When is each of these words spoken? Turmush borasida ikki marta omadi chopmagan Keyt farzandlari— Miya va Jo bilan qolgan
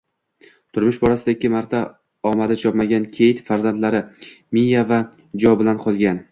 Turmush 0.77 0.95
borasida 1.03 1.33
ikki 1.35 1.51
marta 1.55 1.81
omadi 2.31 2.57
chopmagan 2.63 3.07
Keyt 3.19 3.45
farzandlari— 3.53 4.03
Miya 4.59 4.85
va 4.95 5.03
Jo 5.45 5.57
bilan 5.65 5.87
qolgan 5.89 6.23